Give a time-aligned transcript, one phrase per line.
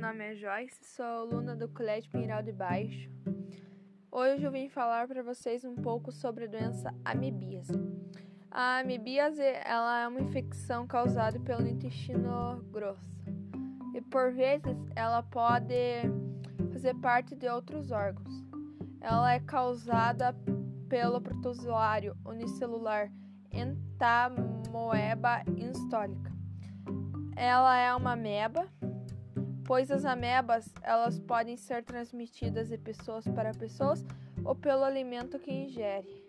[0.00, 3.08] nome é Joyce, sou aluna do Colégio Pinheiral de Baixo.
[4.10, 7.72] Hoje eu vim falar para vocês um pouco sobre a doença amebíase.
[8.50, 13.22] A amebíase ela é uma infecção causada pelo intestino grosso
[13.94, 16.02] e por vezes ela pode
[16.72, 18.34] fazer parte de outros órgãos.
[19.00, 20.34] Ela é causada
[20.88, 23.08] pelo protozoário unicelular
[23.52, 26.32] Entamoeba instólica.
[27.36, 28.68] Ela é uma ameba
[29.64, 34.04] pois as amebas elas podem ser transmitidas de pessoas para pessoas
[34.44, 36.24] ou pelo alimento que ingere.